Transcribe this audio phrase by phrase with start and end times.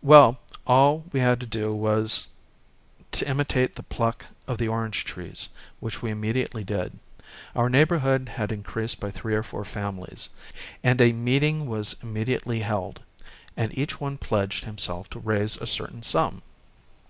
[0.00, 2.28] Well, all we had to do was
[3.12, 6.98] to imitate the pluck of the orange trees, which we immediately did.
[7.54, 8.88] Our neighborhood had Hosted by Google 22 PALMETTO LEA VES.
[8.88, 10.28] increased by three or four families;
[10.82, 13.00] and a meet ing was immediately held,
[13.58, 16.40] and each one pledged himself to raise a certain sum.